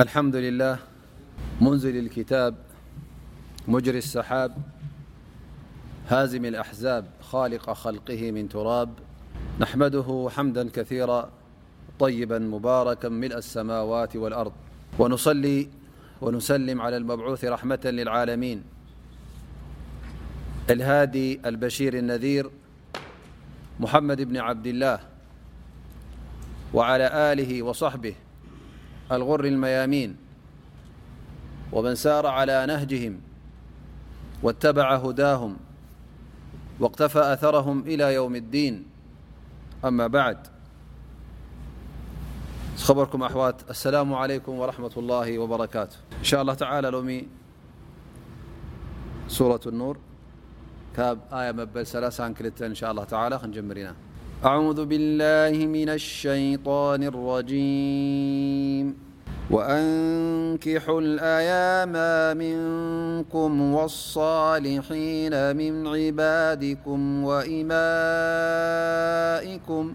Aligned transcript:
الحمد 0.00 0.36
لله 0.36 0.78
منزل 1.60 1.96
الكتاب 1.96 2.54
مجر 3.68 3.94
السحاب 3.94 4.56
هازم 6.08 6.44
الأحزاب 6.44 7.06
خالق 7.20 7.72
خلقه 7.72 8.30
من 8.30 8.48
تراب 8.48 8.92
نحمده 9.60 10.28
حمدا 10.36 10.68
كثيرا 10.68 11.30
طيبا 11.98 12.38
مباركا 12.38 13.08
ملء 13.08 13.36
السماوات 13.38 14.16
والأرض 14.16 14.52
ونل 14.98 15.66
ونسلم 16.20 16.80
على 16.80 16.96
المبعوث 16.96 17.44
رحمة 17.44 17.80
للعالمين 17.84 18.64
الهادي 20.70 21.40
البشير 21.48 21.94
النذير 21.98 22.50
محمد 23.80 24.20
بن 24.22 24.36
عبد 24.36 24.66
الله 24.66 24.98
وعلى 26.74 27.32
آله 27.32 27.62
وصحبه 27.62 28.14
الغر 29.12 29.44
الميامين 29.44 30.16
ومن 31.72 31.94
سار 31.94 32.26
على 32.26 32.66
نهجهم 32.66 33.20
واتبع 34.42 34.96
هداهم 34.96 35.56
واقتفى 36.80 37.18
أثرهم 37.32 37.80
إلى 37.80 38.14
يوم 38.14 38.36
الدين 38.36 38.86
أما 39.84 40.06
بعد 40.06 40.38
خبركم 42.78 43.22
أو 43.22 43.52
السلام 43.70 44.14
عليكم 44.14 44.52
ورحمة 44.52 44.90
الله 44.96 45.38
وبركاته 45.38 45.96
إن 46.18 46.24
شاء 46.24 46.42
الله 46.42 46.54
تعالى 46.54 46.90
لم 46.90 47.26
سورة 49.28 49.60
النور 49.66 49.98
آي 50.98 51.52
مبلسلاا 51.52 52.28
كلت 52.32 52.62
إن 52.62 52.74
شاء 52.74 52.90
الله 52.90 53.04
تعالى 53.04 53.40
منا 53.62 53.94
أعوذ 54.44 54.84
بالله 54.86 55.66
من 55.66 55.88
الشيطان 55.88 57.02
الرجيم 57.02 58.94
وأنكحوا 59.50 61.00
الأياما 61.00 62.34
منكم 62.34 63.74
والصالحين 63.74 65.56
من 65.56 65.86
عبادكم 65.86 67.24
وإمائكم 67.24 69.94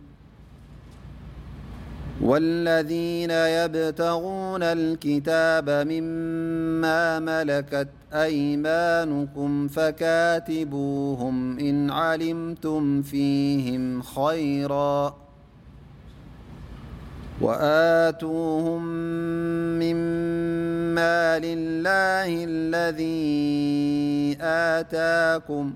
والذين 2.23 3.31
يبتغون 3.31 4.63
الكتاب 4.63 5.69
مما 5.69 7.19
ملكت 7.19 7.87
أيمانكم 8.13 9.67
فكاتبوهم 9.67 11.59
إن 11.59 11.91
علمتم 11.91 13.01
فيهم 13.01 14.01
خيرا 14.01 15.15
وآتوهم 17.41 18.81
مما 19.79 21.39
للله 21.39 22.45
الذي 22.45 23.07
آتاكم 24.41 25.73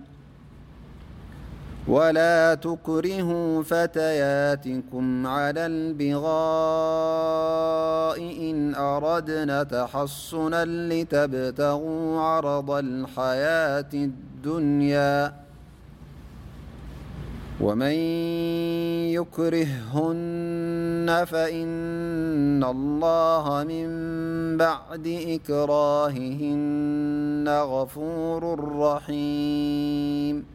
ولا 1.87 2.53
تكرهوا 2.55 3.63
فتياتكم 3.63 5.27
على 5.27 5.65
البغاء 5.65 8.21
إن 8.51 8.75
أردن 8.75 9.67
تحسنا 9.67 10.65
لتبتغوا 10.65 12.19
عرض 12.21 12.71
الحياة 12.71 13.89
الدنيا 13.93 15.33
ومن 17.61 17.95
يكرههن 19.15 21.23
فإن 21.27 22.63
الله 22.63 23.63
من 23.67 23.87
بعد 24.57 25.07
إكراههن 25.27 27.45
غفور 27.49 28.69
رحيم 28.79 30.54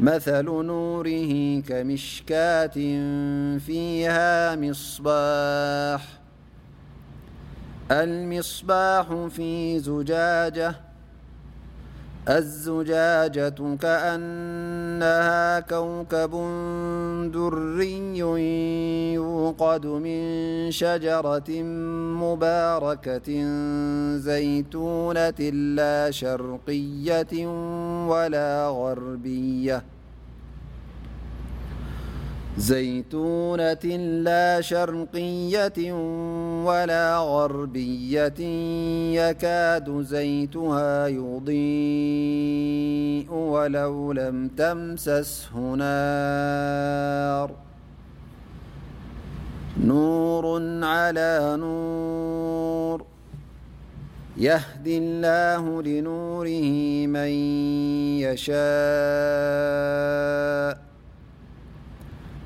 مثل 0.00 0.42
نوره 0.42 1.60
كمشكات 1.62 2.74
فيها 3.62 4.56
مصباح 4.56 6.08
المصباح 7.90 9.26
في 9.30 9.78
زجاجة 9.78 10.91
الزجاجة 12.28 13.54
كأنها 13.82 15.60
كوكب 15.60 16.30
دري 17.32 18.18
يقد 19.14 19.86
من 19.86 20.22
شجرة 20.70 21.62
مباركة 22.22 23.46
زيتونة 24.18 25.40
لا 25.52 26.10
شرقية 26.10 27.46
ولا 28.08 28.68
غربية 28.68 29.82
زيتونة 32.58 33.84
لا 34.24 34.60
شرقية 34.60 35.92
ولا 36.64 37.18
غربية 37.18 38.38
يكاد 39.20 40.00
زيتها 40.02 41.06
يضيء 41.06 43.32
ولو 43.32 44.12
لم 44.12 44.48
تمسس 44.56 45.48
هنار 45.54 47.50
نور 49.84 50.62
على 50.84 51.56
نور 51.60 53.04
يهدي 54.36 54.98
الله 54.98 55.82
لنوره 55.82 56.62
من 57.06 57.28
يشا 58.20 60.71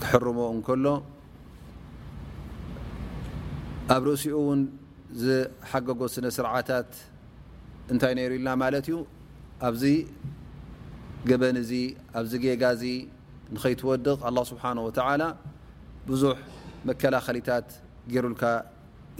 ክحርሞ 0.00 0.38
እከሎ 0.56 0.86
ኣብ 3.94 4.02
ርእሲኡ 4.08 4.36
ን 4.58 4.62
ዝሓገጎ 5.22 6.00
ስነ 6.14 6.26
ስርዓታት 6.36 6.90
እንታይ 7.92 8.12
ነሩ 8.18 8.32
ኢልና 8.38 8.62
ለት 8.74 8.86
እዩ 8.90 8.96
ኣብዚ 9.68 9.82
قበን 11.28 11.58
ዚ 11.68 11.72
ኣብዚ 12.18 12.32
ጌጋዚ 12.44 12.82
ንከይትወድቕ 13.54 14.18
لله 14.30 14.44
ስሓه 14.52 14.92
ብዙح 16.08 16.38
መከላኸሊታት 16.88 17.68
ሩልካ 18.24 18.42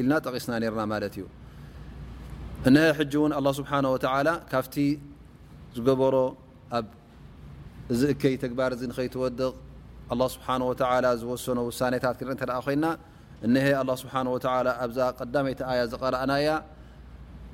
ኢልና 0.01 0.13
ጠቂስና 0.27 0.53
ና 0.63 0.85
ማለት 0.95 1.15
እዩ 1.19 1.25
እነሀ 2.69 2.85
ሕጂ 2.99 3.13
እውን 3.19 3.33
ኣه 3.39 3.45
ስብሓه 3.59 3.85
ወ 3.95 3.99
ካብቲ 4.51 4.77
ዝገበሮ 5.77 6.15
ኣብ 6.79 6.87
ዚ 7.99 8.01
እከይ 8.13 8.35
ተግባር 8.43 8.71
ዚ 8.81 8.83
ንኸይትወድቕ 8.91 9.51
ه 10.11 10.19
ስብሓ 10.35 10.47
ዝወሰኖ 11.21 11.59
ውሳታት 11.69 12.15
ክንኢ 12.21 12.35
እተአ 12.39 12.59
ኮይና 12.67 12.85
እነሀ 13.47 13.67
ስብሓه 14.03 14.21
ኣብዛ 14.83 14.99
ቀዳመይቲ 15.19 15.61
ኣያ 15.71 15.81
ዝቀረእናያ 15.93 16.49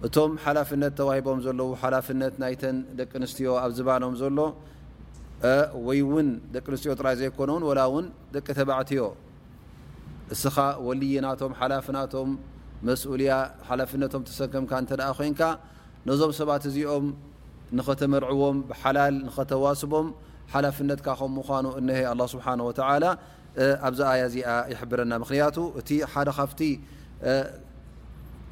እቶም 0.06 0.32
ሓላፍነት 0.44 0.92
ተዋሂቦም 0.98 1.38
ዘለዉ 1.46 1.70
ሓላፍነት 1.82 2.34
ናይተን 2.42 2.76
ደቂ 2.98 3.10
ኣንስትዮ 3.20 3.48
ኣብ 3.62 3.70
ዝባኖም 3.78 4.14
ዘሎ 4.20 4.38
ወይ 5.86 5.98
እውን 6.04 6.28
ደቂ 6.54 6.64
ኣንስትዮ 6.72 6.90
ጥራይ 7.00 7.14
ዘይኮነውን 7.20 7.62
ወላ 7.68 7.80
እውን 7.90 8.06
ደቂ 8.34 8.46
ተባዕትዮ 8.58 9.02
እስኻ 10.34 10.56
ወልይናቶም 10.88 11.52
ሓላፍ 11.60 11.86
ናቶም 11.96 12.30
መስኡልያ 12.86 13.30
ሓላፍነቶም 13.68 14.22
ሰከምካ 14.38 14.72
እ 15.10 15.12
ኮንካ 15.18 15.42
ነዞም 16.08 16.32
ሰባት 16.40 16.62
እዚኦም 16.70 17.06
ንኸተመርዕዎም 17.78 18.56
ብሓላል 18.70 19.16
ኸተዋስቦም 19.36 20.06
ሓላፍነ 20.52 20.90
ከምምኑ 21.06 22.20
ስሓ 22.32 22.46
ኣብዚ 23.86 24.00
ኣያ 24.12 24.20
እዚኣ 24.30 24.48
ይብረና 24.72 25.12
ምክንያቱ 25.22 25.56
እቲ 25.80 25.88
ሓደ 26.12 26.28
ካፍቲ 26.38 26.60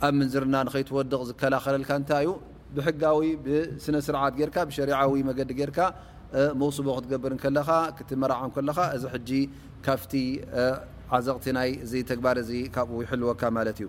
ኣብ 0.06 0.12
ምንዝርና 0.20 0.54
ንከትወድቅ 0.66 1.20
ዝከላኸለልካ 1.28 1.90
እንታይ 2.00 2.24
ዩ 2.26 2.30
ብሕጋዊ 2.76 3.20
ብስነስርዓት 3.44 4.34
ሸሪዊ 4.78 5.20
መገዲ 5.28 5.52
ርካ 5.70 5.78
መውስቦ 6.62 6.86
ክትገብርለኻ 6.96 7.68
ክትመራዖ 7.98 8.54
ለኻ 8.70 8.78
እዚ 8.96 9.30
ካፍቲ 9.86 10.12
ዓዘቕቲ 11.18 11.46
ናይ 11.58 11.70
ዚ 11.92 12.02
ተግባር 12.10 12.36
ዚ 12.50 12.52
ካብኡ 12.74 12.98
ይሕልወካ 13.06 13.42
ማለት 13.58 13.76
እዩ 13.82 13.88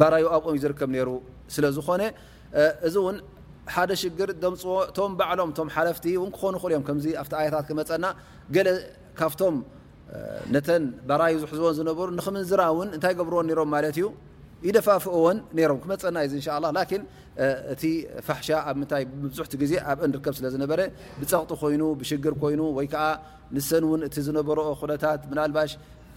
ባራይ 0.00 0.24
ኣብኦም 0.36 0.52
እዩ 0.56 0.60
ዝርከብ 0.64 0.90
ሩ 1.06 1.10
ስለዝኾነ 1.54 2.02
እዚ 2.86 2.94
እውን 3.02 3.16
ሓደ 3.74 3.90
ሽግር 4.00 4.30
ደምፅዎ 4.42 4.74
እቶም 4.90 5.12
በዕሎም 5.18 5.50
ቶም 5.58 5.68
ሓለፍቲ 5.74 6.04
ን 6.26 6.30
ክኾኑ 6.36 6.54
ይእል 6.60 6.72
እዮም 6.72 6.84
ከምዚ 6.88 7.06
ኣብቲ 7.22 7.32
ኣያታት 7.40 7.64
ክመፀና 7.70 8.06
ገለ 8.56 8.68
ካብቶም 9.18 9.56
ነተን 10.54 10.84
ባራይ 11.08 11.34
ዝሕዝቦን 11.42 11.74
ዝነበሩ 11.78 12.06
ንኽምንዝራ 12.18 12.60
እውን 12.74 12.88
እንታይ 12.96 13.14
ገብርዎን 13.18 13.50
ሮም 13.58 13.70
ማለት 13.76 13.96
እዩ 13.98 14.06
ይደፋፍእዎን 14.68 15.38
ሮም 15.70 15.78
ክመፀና 15.82 16.18
እዚ 16.28 16.32
እንላ 16.42 16.64
ላን 16.66 16.78
እቲ 17.72 17.82
ፋሕሻ 18.26 18.48
ኣብ 18.68 18.76
ምታይ 18.80 19.02
ብዙሕቲ 19.24 19.52
ግዜ 19.62 19.72
ኣብኦ 19.90 20.06
ንርከብ 20.12 20.34
ስለ 20.38 20.46
ዝነበረ 20.54 20.80
ብፀቕጢ 21.18 21.50
ኮይኑ 21.60 21.82
ብሽግር 22.00 22.34
ኮይኑ 22.42 22.62
ወይከዓ 22.78 23.04
ንሰን 23.56 23.84
ውን 23.90 24.00
እቲ 24.06 24.14
ዝነበሮ 24.28 24.58
ኩነታት 24.80 25.20
ናልባሽ 25.38 25.72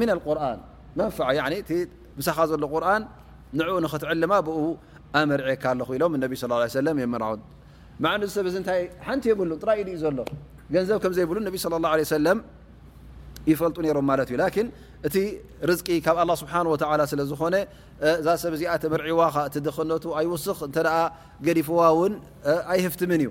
መን 0.00 0.10
ብሳኻ 2.18 2.38
ዘሎ 2.50 2.64
ቁርን 2.74 3.02
ንኡ 3.60 3.66
ንኽትዕልማ 3.84 4.32
ብኡ 4.46 4.58
ኣመርዒካ 5.20 5.62
ኣለኹ 5.72 5.88
ኢሎም 5.96 6.12
ነቢ 6.22 6.32
የመርው 7.04 7.32
ማዓ 8.04 8.12
ዚ 8.22 8.30
ሰብ 8.36 8.46
እዚ 8.50 8.56
ታይ 8.68 8.80
ሓንቲ 9.06 9.24
የብሉ 9.30 9.50
ጥራይኢሉ 9.62 9.88
ዩ 9.94 9.96
ዘሎ 10.04 10.18
ገንዘብ 10.74 10.96
ከምዘይብሉ 11.02 11.36
ነቢ 11.48 11.54
صى 11.64 11.68
اه 11.76 11.88
عه 11.92 12.00
ሰለ 12.14 12.26
ይፈልጡ 13.50 13.76
ነሮም 13.84 14.06
ማለት 14.10 14.28
እዩ 14.32 14.36
ላን 14.40 14.66
እቲ 15.08 15.16
ርዝቂ 15.70 15.88
ካብ 16.06 16.16
ه 16.24 16.34
ስብሓ 16.42 16.54
ወ 16.72 16.76
ስለዝኾነ 17.12 17.54
እዛ 18.18 18.26
ሰብዚኣተመርዒዋ 18.44 19.20
እቲ 19.48 19.56
ድኽነቱ 19.66 20.04
ኣይወስኽ 20.20 20.58
እ 20.68 20.86
ገዲፈዋ 21.48 21.80
ውን 21.98 22.14
ኣይህፍትምን 22.74 23.20
እዩ 23.26 23.30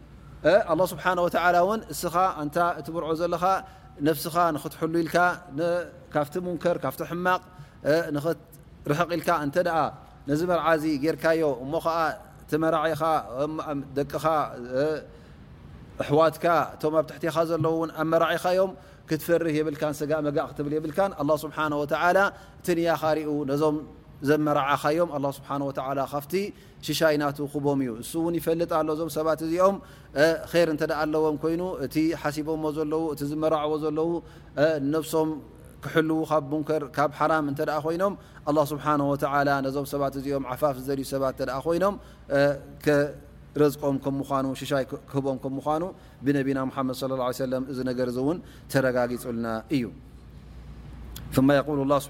ه 0.43 0.49
ር 22.73 23.03
ር 23.05 23.49
ኣ 23.49 24.00
ዘመርዓኻዮም 24.29 25.09
ስብሓ 25.37 25.49
ካብቲ 26.11 26.33
ሽሻይ 26.87 27.15
ናቱ 27.21 27.37
ክቦም 27.53 27.79
እዩ 27.83 27.91
እሱእውን 28.01 28.33
ይፈልጥ 28.39 28.71
ኣሎ 28.79 28.89
ዞም 28.99 29.09
ሰባት 29.17 29.39
እዚኦም 29.47 29.75
ር 30.51 30.65
እንተደኣ 30.73 30.97
ኣለዎም 31.05 31.35
ኮይኑ 31.43 31.61
እቲ 31.85 31.95
ሓሲቦምዎ 32.21 32.69
ዘለዉ 32.77 33.03
እቲ 33.13 33.21
ዝመራዕዎ 33.31 33.73
ዘለው 33.83 34.09
ነብሶም 34.93 35.29
ክሕልዉ 35.83 36.19
ካብ 36.29 36.43
ሙንከር 36.51 36.83
ካብ 36.95 37.11
ሓራም 37.19 37.45
እንተ 37.51 37.59
ኣ 37.77 37.79
ኮይኖም 37.85 38.13
ስብሓ 38.71 38.85
ነዞም 39.65 39.85
ሰባት 39.93 40.13
እዚኦም 40.21 40.43
ዓፋፍ 40.53 40.75
ዝዘልዩ 40.81 41.03
ሰባት 41.13 41.35
ተኣ 41.41 41.55
ኮይኖም 41.67 41.95
ረዝቆም 43.61 43.95
ከምኑሽይ 44.03 44.83
ክህቦም 45.11 45.37
ከምኳኑ 45.43 45.83
ብነቢና 46.25 46.59
ሓመድ 46.75 46.95
ሰለም 47.41 47.63
እዚ 47.71 47.79
ነገር 47.89 48.07
እዚ 48.11 48.17
እውን 48.23 48.37
ተረጋጊፁልና 48.71 49.47
እዩ 49.77 49.83
ስ 51.35 52.09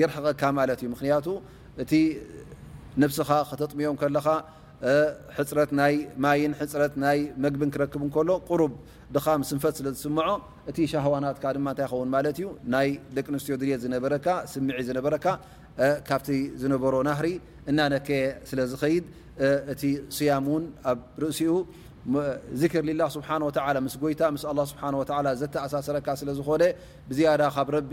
የርሕቀካ 0.00 0.42
ማለት 0.58 0.78
እዩምክንያቱ 0.84 1.26
እቲ 1.82 1.92
ንብስኻ 3.02 3.30
ክተጥሚኦም 3.50 3.96
ከለኻ 4.02 4.26
ሕፅረትናይ 5.36 5.94
ማይን 6.24 6.52
ሕፅረት 6.58 6.94
ናይ 7.04 7.18
መግብን 7.44 7.70
ክረክብ 7.74 8.02
ከሎ 8.16 8.30
ቁሩብ 8.48 8.72
ድኻምስንፈት 9.14 9.74
ስለ 9.78 9.86
ዝስምዖ 9.94 10.26
እቲ 10.70 10.78
ሻሃዋናትካ 10.92 11.44
ድማንታይ 11.56 11.86
ኸውን 11.92 12.10
ማለት 12.14 12.36
እዩ 12.40 12.48
ናይ 12.74 12.88
ደቂ 13.16 13.26
ኣንስትዮ 13.34 13.56
ድልት 13.62 13.80
ዝነበረካ 13.84 14.28
ስምዒ 14.52 14.78
ዝነበረካ 14.88 15.26
ካብቲ 16.08 16.28
ዝነበሮ 16.62 16.94
ናሪ 17.08 17.26
እናነከየ 17.72 18.22
ስለዝኸይድ 18.50 19.04
እቲ 19.74 19.82
ስያም 20.18 20.46
ውን 20.52 20.64
ኣብ 20.90 20.98
ርእሲኡ 21.24 21.52
ዚክር 22.60 22.84
ላ 23.00 23.06
ስብሓ 23.16 23.28
ምስ 23.86 23.94
ጎይታ 24.02 24.22
ምስ 24.36 24.44
ስብሓ 24.72 24.84
ዘተኣሳሰረካ 25.42 26.08
ስለዝኮነ 26.22 26.64
ብዝያዳ 27.10 27.42
ካብ 27.56 27.68
ረቢ 27.78 27.92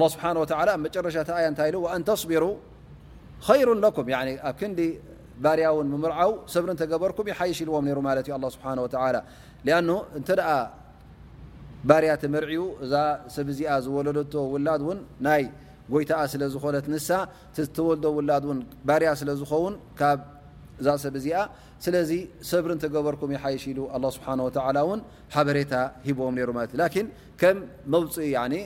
له 0.00 0.06
ስه 0.12 0.24
ረሻ 1.06 1.16
ኢ 1.28 1.38
أ 1.94 2.10
صቢሩ 2.22 2.44
ሩ 3.82 3.84
ኩ 3.96 3.98
ኣብ 4.46 4.54
ክንዲ 4.60 4.80
ባርያ 5.44 5.66
ምርው 5.92 6.32
ሰብር 6.54 6.68
በርኩም 7.02 7.26
ይይሽ 7.32 7.58
ኢልዎም 7.64 7.86
ሩ 7.98 8.00
ዩ 8.28 8.36
له 8.44 8.50
ስ 8.54 8.56
እተ 10.18 10.28
ባርያ 11.88 12.10
መር 12.34 12.44
እዛ 12.84 12.92
ሰብዚ 13.36 13.58
ዝለለ 13.84 14.26
ውላድ 14.54 14.82
ናይ 15.26 15.42
ጎይታ 15.92 16.12
ለ 16.40 16.44
ዝኾነ 16.54 16.76
ሳ 17.08 17.26
ወል 17.88 18.26
ላ 18.30 18.32
ርያ 19.00 19.08
ለዝን 19.28 19.74
እዛ 20.80 20.86
ሰብ 21.02 21.14
እዚኣ 21.20 21.38
ስለዚ 21.84 22.10
ሰብሪን 22.50 22.78
ተገበርኩም 22.84 23.30
ይሓይሽ 23.36 23.62
ኢሉ 23.72 23.80
ስብሓላ 24.16 24.40
ን 24.98 25.00
ሓበሬታ 25.34 25.74
ሂብዎም 26.06 26.36
ሩማለ 26.50 26.88
እ 26.96 28.62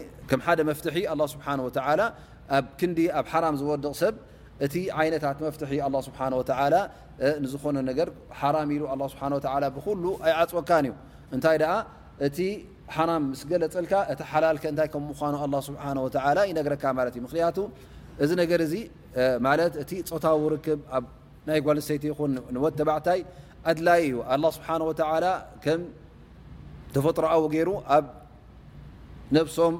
ደ 0.60 0.62
መፍትሒ 0.70 0.96
ስብሓ 1.34 1.46
ኣብ 2.56 2.66
ክንዲ 2.80 2.98
ኣብ 3.18 3.26
ሓራም 3.32 3.54
ዝወድቕ 3.60 3.86
ሰብ 4.02 4.14
እቲ 4.66 4.74
ይነታት 5.06 5.38
መፍትሒ 5.46 5.72
ስብሓ 6.08 6.18
ንዝኾነ 7.44 7.76
ነገር 7.90 8.08
ሓራም 8.40 8.70
ኢሉ 8.76 8.82
ስብሓ 9.14 9.24
ብሉ 9.76 10.04
ኣይዓፅወካን 10.26 10.86
እዩ 10.88 10.94
እንታይ 11.36 11.58
ኣ 11.72 11.74
እቲ 12.26 12.38
ሓራም 12.96 13.22
ምስ 13.32 13.40
ገለፀልካ 13.50 13.92
እቲ 14.12 14.20
ሓላል 14.32 14.58
እታይ 14.72 14.88
ምምኑ 14.94 15.54
ስ 15.68 15.72
ይነረካ 16.50 16.84
ማለት 16.98 17.12
እዩምክንያቱ 17.18 17.56
እዚ 18.24 18.30
ነገር 18.42 18.60
ማ 19.46 19.48
እቲ 19.82 19.90
ፆታዊ 20.10 20.42
ርክብ 20.54 20.80
ናይ 21.48 21.58
ጓልሰይቲ 21.66 22.04
ይን 22.10 22.32
ንወት 22.54 22.74
ተባዕታይ 22.80 23.20
ኣድላይ 23.70 24.00
እዩ 24.06 24.14
ላ 24.42 24.46
ስብሓን 24.56 24.82
ወላ 24.88 25.26
ከም 25.64 25.80
ተፈጥሮኣዊ 26.94 27.42
ገይሩ 27.54 27.68
ኣብ 27.96 28.04
ነብሶም 29.36 29.74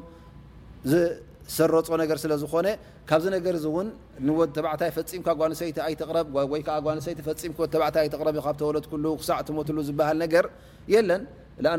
ዝሰረፆ 0.91 1.89
ነገር 2.03 2.17
ስለዝኾነ 2.25 2.67
ካብዚ 3.09 3.25
ነገር 3.37 3.55
እዚ 3.59 3.65
እውን 3.73 3.89
ንወድ 4.27 4.51
ተባዕታይ 4.57 4.91
ፈፂምካ 4.97 5.29
ጓልሰይቲ 5.41 5.77
ኣይትረብ 5.87 6.27
ወይዓ 6.55 6.69
ጓሰይቲ 6.87 7.19
ፈምወተባዕታይ 7.29 8.03
ኣይረብ 8.19 8.35
እዩ 8.39 8.43
ካብ 8.47 8.57
ተወለትሉ 8.63 9.05
ክሳዕ 9.21 9.39
ትመትሉ 9.51 9.77
ዝበሃል 9.91 10.17
ነገር 10.25 10.47
የለን 10.95 11.23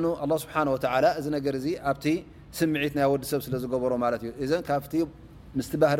ንኣ 0.04 0.32
ስብሓ 0.43 0.56
ላ 1.06 1.08
እዚ 1.19 1.26
ነገር 1.38 1.56
ዚ 1.65 1.69
ኣብቲ 1.91 2.06
ስምዒት 2.58 2.93
ናይ 2.97 3.06
ወዲሰብ 3.13 3.39
ስለዝገበሮ 3.47 3.91
ማለት 4.06 4.21
እዩ 4.28 4.32
እዘን 4.43 4.62
ካብቲ 4.69 4.93
ምስ 5.58 5.69
ባህሪ 5.82 6.00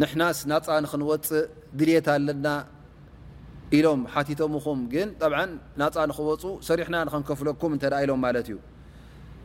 ንሕናስ 0.00 0.38
ናፃ 0.50 0.66
ንክንወፅእ 0.84 1.40
ድልት 1.78 2.06
ኣለና 2.16 2.46
ኢሎም 3.76 4.00
ሓቲቶምኹም 4.12 4.80
ግን 4.92 5.08
ጣብዓ 5.20 5.38
ናፃ 5.80 5.94
ንክወፁ 6.10 6.42
ሰሪሕና 6.68 6.96
ንኸንከፍለኩም 7.08 7.70
እተ 7.76 7.84
ኢሎም 8.04 8.20
ማለት 8.26 8.46
እዩ 8.50 8.56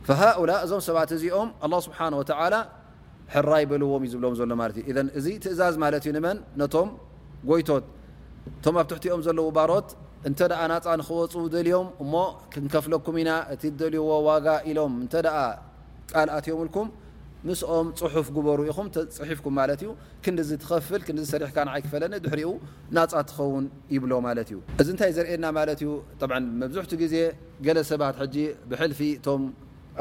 ፈሃኦላ 0.06 0.50
እዞም 0.64 0.80
ሰባት 0.88 1.10
እዚኦም 1.16 1.48
ኣላ 1.66 1.74
ስብሓን 1.86 2.12
ወተላ 2.20 2.54
ሕራ 3.34 3.50
ይበልዎም 3.62 4.02
እዩ 4.06 4.10
ዝብሎም 4.14 4.34
ዘሎ 4.40 4.52
ማለት 4.62 4.76
እዩ 4.80 4.86
እ 4.88 5.02
እዚ 5.18 5.26
ትእዛዝ 5.44 5.74
ማለት 5.84 6.02
እዩ 6.06 6.12
ንመን 6.16 6.38
ነቶም 6.60 6.88
ጎይቶት 7.50 7.84
እቶም 8.50 8.76
ኣብ 8.82 8.86
ትሕቲኦም 8.92 9.20
ዘለዉ 9.26 9.46
ባሮት 9.58 9.88
እንተ 10.28 10.38
ኣ 10.60 10.62
ናፃ 10.72 10.84
ንክወፁ 11.00 11.34
ደልዮም 11.56 11.88
እሞ 12.04 12.12
ክንከፍለኩም 12.54 13.16
ኢና 13.22 13.30
እቲ 13.54 13.62
ደልይዎ 13.82 14.10
ዋጋ 14.28 14.46
ኢሎም 14.70 14.94
እንተ 15.02 15.14
ኣ 15.36 15.42
ቃልኣትዮም 16.12 16.60
ኢልኩም 16.64 16.88
ምስኦም 17.46 17.88
ፅሑፍ 17.98 18.26
ጉበሩ 18.36 18.58
ኢኹም 18.70 18.86
ፅሒፍኩም 19.18 19.54
ማለ 19.58 19.70
እዩ 19.78 19.84
ክንዲ 20.24 20.38
ዝትኸፍል 20.50 21.00
ክዲ 21.08 21.16
ዝሰሪሕካ 21.24 21.58
ንዓይ 21.68 21.80
ክፈለኒ 21.86 22.12
ድሕሪኡ 22.24 22.50
ናፃ 22.98 23.12
ትኸውን 23.30 23.64
ይብሎ 23.94 24.12
ማለት 24.26 24.48
እዩ 24.52 24.58
እዚ 24.82 24.88
ንታይ 24.94 25.10
ዘርእየና 25.16 25.46
ማለ 25.58 25.68
ዩ 25.86 25.88
መብዝሕ 26.62 26.84
ግዜ 27.02 27.14
ገለ 27.66 27.78
ሰባት 27.90 28.16
ብሕልፊ 28.70 29.00
እቶም 29.18 29.42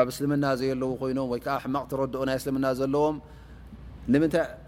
ኣብ 0.01 0.07
እስልምና 0.13 0.45
ዘይ 0.61 0.69
ኣለዉ 0.75 0.89
ኮይኖም 1.01 1.27
ወይዓ 1.33 1.47
ሕማቕ 1.63 1.85
ትረድኦ 1.91 2.21
ናይ 2.29 2.37
እስልምና 2.41 2.65
ዘለዎም 2.79 3.15
ን 4.11 4.15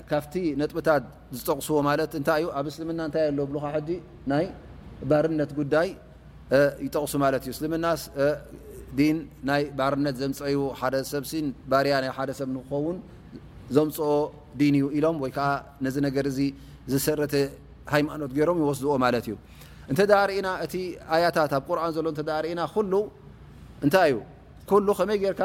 ካብቲ 0.09 0.33
ጥብታት 0.71 1.03
ዝጠቕስዎ 1.37 1.75
ማለ 1.89 1.99
እታይዩ 2.19 2.45
ኣብ 2.59 2.65
እስልምና 2.71 3.01
እታይ 3.09 3.25
ኣለዉ 3.31 3.45
ብካ 3.55 3.65
ናይ 4.31 4.45
ባርነት 5.09 5.51
ጉዳይ 5.59 5.89
ይጠቕሱ 6.85 7.13
ማለ 7.23 7.33
እዩ 7.41 7.51
ስልምና 7.57 7.85
ዲን 8.97 9.17
ናይ 9.49 9.61
ባርነት 9.77 10.15
ዘምፀዩ 10.21 10.57
ሓደ 10.79 10.95
ሰብሲ 11.13 11.31
ባርያ 11.71 11.93
ናይ 12.03 12.11
ሓደሰብ 12.17 12.49
ንኸውን 12.55 12.97
ዘምፅኦ 13.75 14.11
ዲን 14.59 14.73
እዩ 14.77 14.85
ኢሎም 14.97 15.17
ወይከዓ 15.23 15.47
ነዚ 15.85 15.95
ነገር 16.07 16.25
እዚ 16.31 16.39
ዝሰረተ 16.91 17.33
ሃይማኖት 17.93 18.31
ገይሮም 18.37 18.57
ይወስድኦ 18.63 18.91
ማለት 19.05 19.23
እዩ 19.27 19.35
እንተ 19.91 19.99
ዳሪእና 20.11 20.47
እቲ 20.65 20.73
ኣያታት 21.15 21.51
ኣብ 21.57 21.63
ቁርን 21.69 21.91
ዘሎ 21.97 22.05
እተዳርእና 22.15 22.61
ኩሉ 22.73 22.93
እንታይ 23.85 24.09
እዩ 24.13 24.17
ኩሉ 24.69 24.87
ከመይ 24.99 25.17
ጌይርካ 25.23 25.43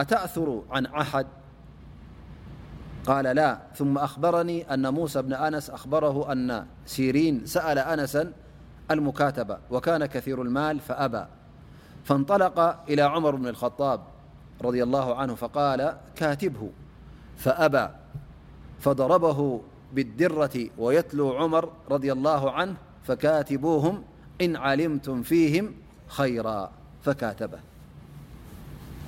أأثر 0.00 0.62
عن 0.70 0.86
أال 3.08 3.36
لا 3.36 3.58
م 3.80 3.98
أري 4.24 4.62
أنموسىأنأر 4.62 6.32
أن 6.32 6.66
يرين 6.98 7.46
سأل 7.46 7.78
أنسا 7.78 8.32
المكاتبة 8.90 9.58
وكان 9.70 10.06
كثير 10.06 10.42
المال 10.42 10.80
فأبا 10.80 11.28
فانطلق 12.04 12.82
إلى 12.90 13.02
عمر 13.02 13.34
بن 13.36 13.46
الخابفالكبه 13.48 14.60
فأب 17.38 17.94
فضربه 18.80 19.62
بالدرة 19.92 20.66
ويتلو 20.78 21.32
عمر 21.36 21.72
رالله 21.90 22.50
عن 22.50 22.74
فكاتبوهم 23.02 24.02
إن 24.42 24.56
علمتم 24.56 25.22
فيهم 25.22 25.74
خيرافكاته 26.08 27.48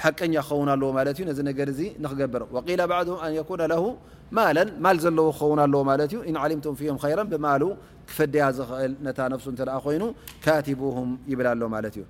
ሓቀኛ 0.00 0.34
ክኸውን 0.48 0.68
ኣለዎ 0.74 0.88
ማለት 0.98 1.14
እዩ 1.18 1.24
ነዚ 1.30 1.38
ነገር 1.50 1.66
እዚ 1.72 1.80
ንክገብረ 2.04 2.42
ወቂ 2.56 2.68
ባዕድም 2.90 3.18
ኣንየኩነ 3.26 3.62
ለ 3.72 3.74
ማለን 4.38 4.68
ማል 4.84 4.96
ዘለዎ 5.04 5.26
ክኸውን 5.36 5.58
ኣለዎ 5.64 5.80
ማለት 5.90 6.10
እዩ 6.12 6.18
ኢሊምም 6.30 6.74
ም 6.94 6.96
ከይረን 7.02 7.28
ብማሉ 7.32 7.62
ክፈደያ 8.10 8.44
ዝኽእል 8.58 8.92
ነታ 9.06 9.18
ነፍሱ 9.32 9.46
እንተ 9.52 9.60
ኮይኑ 9.84 10.02
ካቲቡም 10.44 11.10
ይብላ 11.32 11.46
ኣሎ 11.54 11.62
ማለትእዩ 11.74 12.02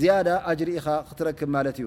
ዝያዳ 0.00 0.28
ኣጅርኢኻ 0.50 0.86
ክትረክብ 1.10 1.50
ማለት 1.56 1.76
እዩ 1.82 1.86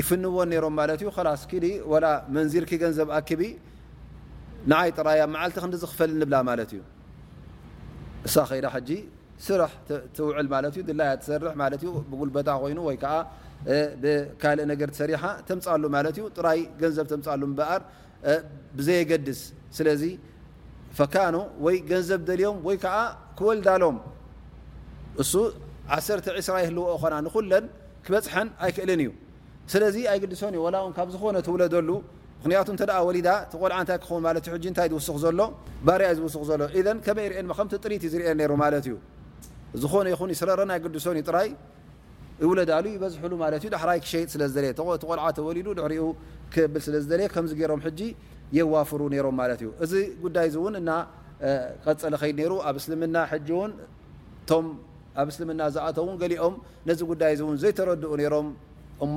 ይፍንዎ 0.00 0.36
ሮም 0.64 0.74
ማ 0.78 0.86
ዩ 1.08 1.10
ስ 1.42 1.48
መንዚር 2.36 2.64
ንዘብ 2.90 3.08
ኣቢ 3.18 3.30
ንይ 4.72 4.88
ጥራያ 4.98 5.22
መልቲ 5.34 5.56
ክዝኽፈል 5.72 6.10
ብላ 6.30 6.36
እዩ 6.66 6.80
እሳ 8.28 8.34
ከዳ 8.50 8.68
ስራሕ 9.46 9.72
ውል 10.36 10.46
ድ 10.86 10.90
ሰር 11.28 11.42
ብጉልበታ 12.12 12.48
ኮይ 12.62 12.74
ብካእ 14.02 14.54
ነ 14.70 14.72
ሰሪ 15.00 15.12
ተምፃሉ 15.48 15.84
ዩ 16.22 16.28
ጥራይ 16.38 16.60
ንዘብ 16.86 17.06
ምሉ 17.26 17.42
በር 17.58 17.82
ብዘየገድስ 18.78 19.40
ስለዚ 19.76 20.02
ፈኑ 20.98 21.36
ወይ 21.64 21.76
ንዘብ 21.92 22.20
ደልዮም 22.28 22.58
ወይ 22.68 22.76
ክወልዳሎም 23.38 23.96
እሱ 25.22 25.32
ስ 26.48 26.50
ይህዎ 26.64 26.82
ኮና 27.02 27.14
ንለ 27.26 27.52
ክበፅሐ 28.06 28.34
ኣይክእልን 28.64 29.00
እዩ 29.04 29.10
ዝ 29.72 29.74
ሉዝ 29.82 29.96
ይዝልዚ 30.38 30.54
ብ 30.54 30.88
ም 59.14 59.16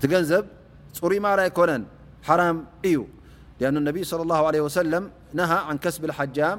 تنب 0.00 0.14
ري 1.12 1.18
ملكنن 1.20 1.82
حرام 2.26 2.56
ي 2.92 3.04
لأن 3.60 3.76
انبي 3.80 4.02
صلى 4.10 4.22
الله 4.22 4.40
عله 4.48 4.60
وسلم 4.60 5.04
نهى 5.38 5.58
عن 5.68 5.76
كسب 5.84 6.04
الحجام 6.08 6.58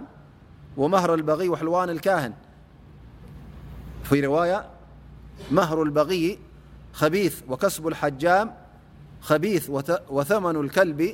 ومهر 0.81 1.11
البغي 1.19 1.47
وحلوان 1.53 1.89
الكهن 1.95 2.33
فروي 4.07 4.53
مهر 5.57 5.77
البغيسال 5.83 6.39
وثمن 10.17 10.55
الكل 10.63 11.13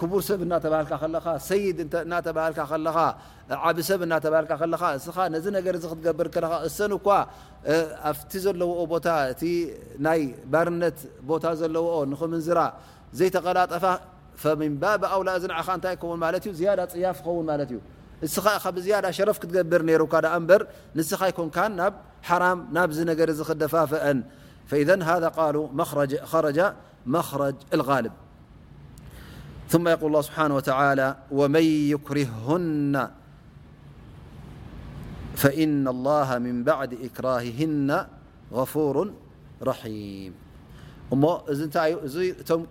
ክቡር 0.00 0.20
ሰብ 0.26 0.40
እናልሰይድ 0.48 1.78
ናልዓብሰብብእሰኳኣፍቲ 2.10 3.02
ዘለዎኦ 8.44 8.78
ቦታእቲ 8.92 9.42
ናይ 10.06 10.22
ባርነት 10.52 10.98
ቦታ 11.30 11.44
ዘለዎኦ 11.60 11.96
ንኽምንዝራ 12.12 12.58
ዘይተቀላጠፋ 13.20 13.84
ንባብ 14.72 15.00
ኣውላ 15.14 15.28
ታይ 15.84 15.94
ከንዩ 16.02 16.46
ፅያፍ 16.92 17.18
ክኸውንማዩስኻ 17.24 18.46
ካብ 18.64 18.76
ያዳ 18.92 19.04
ሸረፍ 19.18 19.36
ክትገብር 19.44 19.82
ሩካ 20.02 20.14
ር 20.24 20.26
ንስኻ 20.98 21.20
ይኮን 21.30 21.72
ናብሓራ 21.80 22.42
ናብ 22.78 22.90
ነገር 23.12 23.28
ክደፋፈአን 23.50 24.18
ሉ 24.68 24.72
ረ 24.96 24.98
መረጅ 27.14 27.58
ልብ 27.80 28.14
ثم 29.68 29.88
يقول 29.88 30.06
الله 30.06 30.20
سبحانه 30.22 30.54
وتعالى 30.56 31.08
ومن 31.30 31.62
يكرههن 31.94 33.10
فإن 35.36 35.88
الله 35.88 36.38
من 36.38 36.64
بعد 36.64 36.92
إكراههن 37.02 38.06
غفور 38.52 39.12
رحيم 39.62 40.32
م 41.12 41.24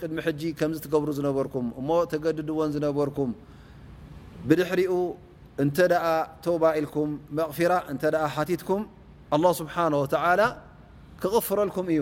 قدم 0.01 0.17
حج 0.25 0.43
كم 0.59 0.71
تقبر 0.83 1.09
نبركم 1.29 1.63
م 1.89 2.03
تقددون 2.03 2.71
نبركم 2.85 3.29
بدحر 4.47 4.79
أنت 5.63 5.77
د 5.91 5.93
توبئلكم 6.45 7.07
مغفرة 7.39 7.77
نت 7.93 8.03
حتتكم 8.35 8.79
الله 9.35 9.51
سبحانه 9.61 9.97
وتعالى 10.03 10.47
كغفرلكم 11.21 11.85
ي 11.99 12.01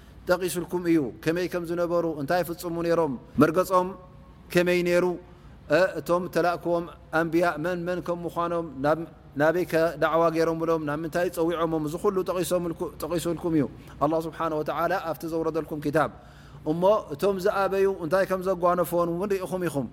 ጠቂሱልኩም 0.29 0.81
እዩ 0.91 0.99
ከመይ 1.23 1.47
ከም 1.53 1.63
ዝነበሩ 1.69 2.05
እንታይ 2.21 2.41
ፍፅሙ 2.49 2.75
ሮም 2.99 3.13
መርገፆም 3.41 3.87
ከመይ 4.53 4.79
ይሩ 4.95 5.05
እቶም 5.99 6.23
ተላእክዎም 6.35 6.85
ኣንብያ 7.19 7.45
መንመን 7.65 7.99
ከም 8.07 8.19
ምኳኖም 8.25 8.65
ናበይ 9.41 9.65
ዳዕዋ 10.03 10.23
ገይሮምሎም 10.35 10.81
ናብ 10.89 10.97
ምንታይ 11.03 11.27
ፀዊዖሞም 11.37 11.81
እዚ 11.87 11.95
ሉ 12.15 12.19
ጠቂሱልኩም 13.03 13.53
እዩ 13.59 13.65
ስብሓ 14.27 14.39
ኣብቲ 15.09 15.23
ዘውረደልኩም 15.33 15.79
ታ 15.97 15.99
እሞ 16.71 16.81
እቶም 17.13 17.35
ዝኣበዩ 17.43 17.87
እንታይ 18.05 18.25
ም 18.39 18.41
ዘጓነፈዎንን 18.47 19.31
ኢኹም 19.41 19.61
ኢኹም 19.69 19.87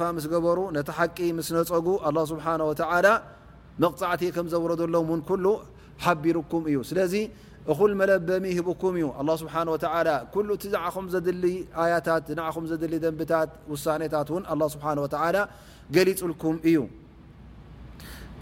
ፋ 0.00 0.02
ምስ 0.16 0.26
ገበሩ 0.32 0.58
ነቲ 0.76 0.88
ሓቂ 0.98 1.18
ምስነፀጉ 1.38 1.86
ስብሓ 2.32 2.44
መቕፃዕቲ 3.82 4.22
ከምዘረደሎም 4.34 5.08
ን 5.18 5.22
ሉ 5.44 5.46
ሓቢሩኩም 6.02 6.62
እዩስ 6.70 6.88
ال 7.84 7.92
ملبم 8.00 8.44
هبكم 8.58 8.94
الله 9.20 9.36
سبحانه 9.42 9.70
وتعلى 9.74 10.14
كل 10.34 10.48
عم 10.82 11.06
ل 11.12 11.44
يت 11.92 12.28
نع 12.38 12.48
ل 12.92 12.98
دنبت 13.04 13.32
ونت 13.70 14.24
ن 14.30 14.42
الله 14.52 14.68
سبحانه 14.74 15.00
وتعلى 15.04 15.42
للكم 15.96 16.52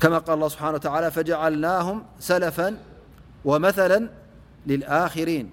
كما 0.00 0.18
قا 0.26 0.34
اه 0.42 0.88
هولى 0.94 1.10
فجعلناهم 1.16 1.96
سلفا 2.28 2.68
ومثلا 3.48 4.00
للخرين 4.70 5.46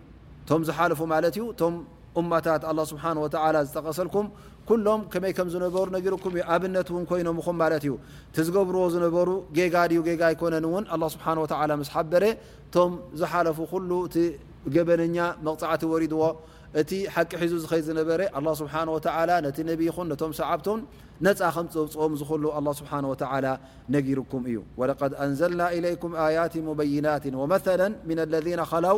م 0.61 0.63
زحلف 0.69 0.99
ت 1.59 1.63
م 1.71 1.75
أمت 2.19 2.47
الله 2.71 2.85
سبحانه 2.91 3.19
وتلى 3.25 3.59
تقسلكم 3.77 4.25
ኩሎም 4.69 5.01
ከመይ 5.11 5.31
ከም 5.37 5.47
ዝነበሩ 5.53 5.81
ርኩም 6.13 6.31
እዩ 6.37 6.41
ኣብነት 6.53 6.87
ን 7.01 7.03
ኮይኖም 7.09 7.37
ኹም 7.45 7.55
ማ 7.61 7.65
እዩ 7.81 7.89
ዝገብርዎ 8.47 8.81
ዝነበሩ 8.95 9.29
ጌጋ 9.57 9.75
ድዩ 9.91 9.99
ጋ 10.21 10.23
ይኮነን 10.33 10.65
ውን 10.73 10.85
ስብሓ 11.13 11.27
ስ 11.89 11.91
ሓበረ 11.95 12.23
ቶም 12.75 12.91
ዝሓለፉ 13.19 13.57
ኩሉ 13.71 13.91
ቲ 14.13 14.15
ገበነኛ 14.75 15.17
መቕፃዕቲ 15.45 15.81
ወሪድዎ 15.93 16.21
እቲ 16.79 16.91
ሓቂ 17.15 17.31
ሒዙ 17.43 17.53
ዝኸ 17.63 17.71
ዝነበረ 17.87 18.21
ስብሓه 18.61 18.81
ነቲ 19.45 19.57
ነብ 19.69 19.81
ኹን 19.95 20.07
ነቶም 20.11 20.33
ሰዓብቶም 20.39 20.79
ነፃ 21.25 21.41
ከም 21.55 21.65
ፅብፅኦም 21.75 22.13
ዝሉ 22.21 22.43
ስብሓ 22.81 22.91
ነጊርኩም 23.95 24.43
እዩ 24.49 24.57
ወድ 24.81 24.91
ንዘና 25.31 25.61
ለይኩም 25.85 26.13
ኣያት 26.25 26.53
በይናትን 26.81 27.35
ወመላ 27.41 27.73
ለذ 28.45 28.59
ላው 28.87 28.97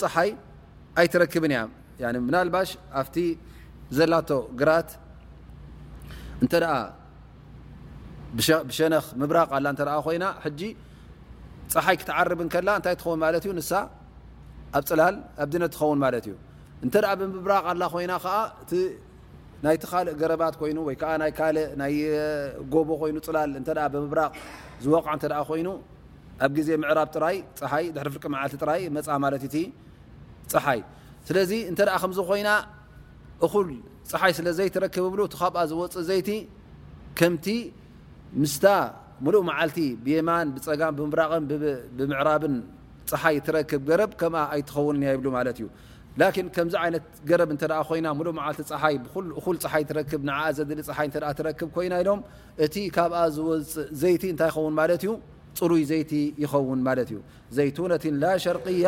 ፀይ 0.08 0.30
ኣይክብ 0.99 1.43
ያ 1.58 1.60
ምናባሽ 2.27 2.69
ኣብቲ 3.01 3.17
ዘላ 3.97 4.13
ግራት 4.59 4.89
እ 6.45 6.47
ብሸነኽ 8.69 9.05
ምብራغ 9.19 9.49
ኣ 9.97 9.99
ኮይና 10.05 10.25
ፀይ 11.73 11.95
ክትዓርብላ 12.01 12.69
እታይ 12.79 12.95
ትን 13.01 13.17
ማ 13.21 13.25
ዩ 13.33 13.41
ኣኣነት 14.77 15.65
ትኸን 15.73 16.09
ዩ 17.09 17.15
ብምብራ 17.21 17.51
ኣላ 17.71 17.83
ኮና 17.93 18.13
ናይቲ 19.65 19.83
ካእ 19.91 20.07
ገረባት 20.21 20.55
ኮይ 20.61 20.71
ወ 20.87 20.91
ጎቦ 22.73 22.89
ይኑ 23.09 23.17
ፅላል 23.27 23.49
ምራቅ 24.11 24.31
ዝቃ 24.83 25.05
ኮይኑ 25.49 25.67
ኣብ 26.45 26.55
ዜ 26.67 26.69
ምራብ 26.81 27.09
ራይ 27.23 27.37
ድሪ 27.95 28.09
ፍቂ 28.15 28.23
መል 28.33 28.53
ራ 28.69 28.71
እ 28.85 28.89
ፀይ 30.65 30.79
ስለዚ 31.28 31.51
ከ 31.78 32.11
ኮይና 32.32 32.49
እል 33.47 33.69
ፀይ 34.11 34.32
ስለዘ 34.39 34.59
ክብ 34.95 35.05
ብ 35.13 35.25
እ 35.25 35.36
ካብ 35.39 35.55
ዝፅእ 35.71 35.97
ዘይቲ 36.09 36.30
ም 37.34 37.36
ምስ 38.43 38.53
ሉ 39.34 39.36
መል 39.49 39.69
ብየማ 40.05 40.30
ብፀምራ 40.55 41.21
ብምራብ 42.03 42.43
ፀይ 43.11 43.36
ክ 43.69 43.71
ረ 43.99 44.07
ኣይንብ 44.19 45.30
ዩ 45.63 45.67
ዚ 49.71 49.75
ት 49.89 49.93
ረ 51.45 51.49
ክ 51.59 51.71
ኮይና 51.75 51.95
ሎም 52.09 52.21
እቲ 52.65 52.75
ካብ 52.97 53.13
ዝፅእ 53.38 53.93
ዘይ 54.01 54.15
እይን 54.23 54.38
ዩ 55.09 55.15
ፅሩይ 55.59 55.84
ዘይቲ 55.91 56.11
ይን 56.41 56.88
ዩ 57.11 57.19
ዘይነ 57.57 58.34
ሸያ 58.43 58.88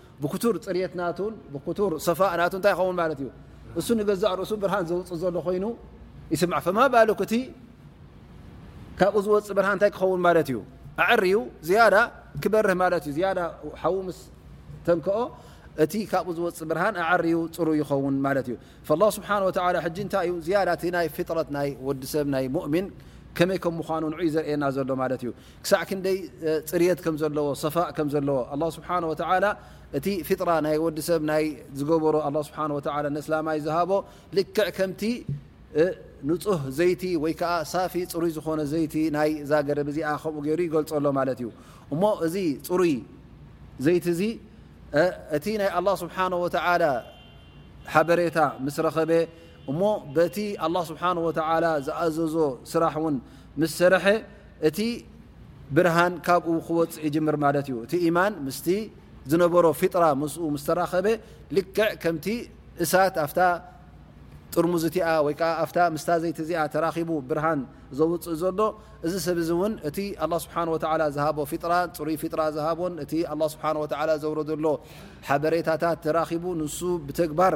ር 0.21 0.57
ፅት 0.65 0.93
ና 0.99 1.03
ሰፋ 2.07 2.19
ዩ 3.25 3.29
እሱ 3.79 3.89
ዛርእሱ 4.21 4.51
ብ 4.61 4.67
ዘውፅ 5.19 5.35
ኮይኑ 5.47 5.65
ይስ 6.33 6.43
ف 6.65 6.67
እ 6.71 7.41
ካብኡ 8.99 9.19
ዝፅ 9.25 9.59
ሃን 9.65 9.79
ኸን 9.97 10.47
ዩ 10.53 10.59
ርዩ 11.21 11.35
ዝ 11.67 11.71
ክበርህ 12.43 12.73
ዩ 13.21 13.23
ሓዉስ 13.83 14.19
ተንከኦ 14.87 15.19
እቲ 15.83 15.93
ብኡ 16.27 16.35
ዝፅ 16.37 16.59
ብርሃን 16.69 16.95
ርዩ 17.21 17.35
ፅሩ 17.57 17.69
ይን 17.79 18.17
ዩ 18.51 18.57
ل 19.77 20.97
ዩ 21.05 21.07
ፊት 21.17 21.29
ና 21.55 21.63
ዲሰብ 22.01 22.27
ና 22.33 22.37
ؤ 22.59 22.63
ከመይ 23.37 23.57
ከም 23.63 23.73
ምኳኑ 23.79 24.03
ንዑይ 24.13 24.27
ዘርየና 24.35 24.63
ዘሎ 24.75 24.89
ማለት 25.01 25.19
እዩ 25.25 25.29
ክሳዕ 25.65 25.81
ክንደይ 25.89 26.17
ፅርየት 26.71 26.99
ከም 27.05 27.15
ዘለዎ 27.21 27.47
ሰፋእ 27.63 27.89
ከም 27.97 28.07
ዘለዎ 28.15 28.39
ስብሓ 28.77 28.89
ወ 29.07 29.13
እቲ 29.97 30.07
ፊጥራ 30.27 30.49
ናይ 30.65 30.75
ወዲሰብ 30.83 31.21
ናይ 31.31 31.43
ዝገበሮ 31.79 32.15
ስብሓ 32.47 32.59
ነስላማይ 33.15 33.57
ዝሃቦ 33.65 33.91
ልክዕ 34.37 34.67
ከምቲ 34.77 35.01
ንፁህ 36.27 36.59
ዘይቲ 36.77 37.03
ወይ 37.23 37.33
ከዓ 37.39 37.51
ሳፊ 37.71 37.93
ፅሩይ 38.11 38.31
ዝኮነ 38.37 38.59
ዘይቲ 38.73 38.95
ናይ 39.15 39.29
ዛገረብ 39.49 39.87
እዚ 39.91 39.97
ኣከምኡ 40.11 40.41
ገይሩ 40.47 40.59
ይገልፆ 40.67 40.91
ሎ 41.03 41.07
ማለት 41.19 41.37
እዩ 41.41 41.47
እሞ 41.93 42.03
እዚ 42.27 42.35
ፅሩይ 42.67 42.93
ዘይቲ 43.87 44.05
እዚ 44.15 44.21
እቲ 45.37 45.45
ናይ 45.61 45.69
ላ 45.87 45.89
ስብሓ 46.03 46.15
ወላ 46.43 46.87
ሓበሬታ 47.93 48.37
ምስ 48.65 48.75
ረኸበ 48.87 49.11
እሞ 49.71 49.81
በቲ 50.15 50.37
ه 50.75 50.83
ስብሓه 50.89 51.17
ወ 51.25 51.29
ዝኣዘዞ 51.37 52.35
ስራሕ 52.71 52.93
እውን 53.01 53.15
ምስ 53.59 53.71
ሰርሐ 53.79 54.05
እቲ 54.67 54.79
ብርሃን 55.75 56.13
ካብኡ 56.25 56.55
ክወፅእ 56.67 56.95
ይጅምር 57.07 57.35
ማለት 57.45 57.65
እዩ 57.71 57.75
እቲ 57.85 57.93
ማን 58.17 58.33
ምስ 58.47 58.57
ዝነበሮ 59.31 59.65
ፊጥራ 59.81 60.03
ምስ 60.21 60.35
ስተራኸበ 60.61 61.07
ልክዕ 61.55 61.87
ከምቲ 62.03 62.27
እሳት 62.83 63.15
ኣፍ 63.23 63.33
ጥርሙዝቲኣ 64.53 65.07
ወምስ 65.25 66.05
ዘይቲ 66.23 66.37
እዚኣ 66.45 66.59
ተራቡ 66.73 67.09
ብርሃን 67.29 67.61
ዘውፅእ 67.97 68.35
ዘሎ 68.41 68.59
እዚ 69.05 69.13
ሰብ 69.25 69.37
ዚ 69.47 69.49
እውን 69.57 69.73
እቲ 69.87 69.97
ه 70.21 70.23
ስብሓ 70.45 70.57
ዝሃቦ 71.15 71.37
ፊጥራ 71.51 71.73
ፅሩይ 71.97 72.15
ፊጥራ 72.23 72.39
ዝሃቦን 72.57 72.93
እቲ 73.03 73.13
ስብ 73.53 73.65
ዘውረዘሎ 74.23 74.65
ሓበሬታታት 75.27 75.97
ተራኪቡ 76.05 76.43
ንሱ 76.61 76.79
ብተግባር 77.07 77.55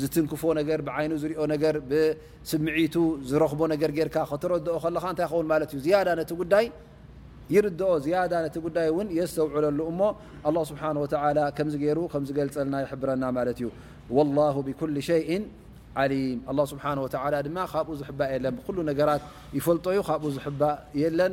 ዝትንክፎ 0.00 0.42
ነገር 0.58 0.78
ብዓይኑ 0.88 1.12
ዝርኦ 1.22 1.40
ነገር 1.54 1.74
ብስምዒቱ 1.90 2.94
ዝረኽቦ 3.30 3.60
ነገር 3.72 3.90
ጌርካ 3.98 4.16
ከተረድኦ 4.30 4.74
ከለካ 4.84 5.04
እንታይ 5.12 5.26
ይኸውን 5.28 5.46
ማለት 5.52 5.70
እዩ 5.74 5.78
ዝያ 5.86 5.96
ነቲ 6.20 6.30
ጉዳይ 6.42 6.64
ይርድኦ 7.54 7.90
ዝያዳ 8.04 8.32
ነቲ 8.44 8.56
ጉዳይ 8.66 8.86
እውን 8.92 9.08
የስተውዕለሉ 9.18 9.78
እሞ 9.92 10.56
ስብሓ 10.70 10.82
ወ 11.04 11.06
ከምዚ 11.56 11.74
ገይሩ 11.84 11.98
ከምዝገልፀልና 12.12 12.74
ይሕብረና 12.84 13.24
ማለት 13.38 13.56
እዩ 13.62 13.70
ወላ 14.18 14.38
ብኩል 14.68 14.94
ሸይ 15.08 15.22
ዓሊም 16.02 16.40
ስብሓ 16.72 16.84
ወ 17.04 17.06
ድማ 17.46 17.58
ካብኡ 17.74 17.94
ዝሕባእ 18.02 18.30
የለን 18.36 18.54
ብኩሉ 18.58 18.76
ነገራት 18.90 19.22
ይፈልጦዩ 19.58 19.98
ካብኡ 20.08 20.26
ዝሕባእ 20.38 20.76
የለን 21.02 21.32